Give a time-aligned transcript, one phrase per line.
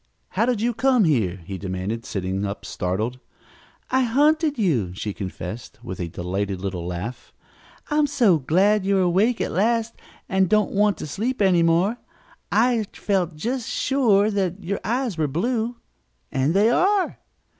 [0.29, 3.19] "How did you come here?" he demanded, sitting up, startled.
[3.91, 7.31] "I hunted you," she confessed with a delighted little laugh.
[7.91, 9.93] "I'm so glad you're awake at last
[10.27, 11.97] and don't want to sleep any more.
[12.51, 15.75] I felt just sure that your eyes were blue.
[16.31, 17.19] And they are!"